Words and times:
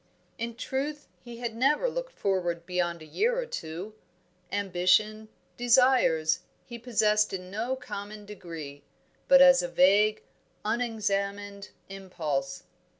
In 0.39 0.55
truth, 0.55 1.07
he 1.19 1.37
had 1.37 1.55
never 1.55 1.87
looked 1.87 2.13
forward 2.13 2.65
beyond 2.65 3.03
a 3.03 3.05
year 3.05 3.37
or 3.37 3.45
two. 3.45 3.93
Ambition, 4.51 5.29
desires, 5.57 6.39
he 6.65 6.79
possessed 6.79 7.33
in 7.33 7.51
no 7.51 7.75
common 7.75 8.25
degree, 8.25 8.81
but 9.27 9.43
as 9.43 9.61
a 9.61 9.67
vague, 9.67 10.23
unexamined 10.65 11.69
impulse. 11.87 12.63